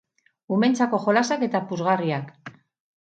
[0.55, 2.33] Umeentzako jolasak eta puzgarriak.